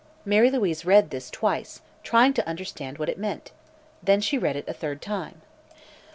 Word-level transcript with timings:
Mary 0.25 0.49
Louise 0.49 0.83
read 0.83 1.11
this 1.11 1.29
twice, 1.29 1.81
trying 2.01 2.33
to 2.33 2.47
understand 2.47 2.97
what 2.97 3.07
it 3.07 3.19
meant. 3.19 3.51
Then 4.01 4.19
she 4.19 4.35
read 4.35 4.55
it 4.55 4.67
a 4.67 4.73
third 4.73 4.99
time. 4.99 5.43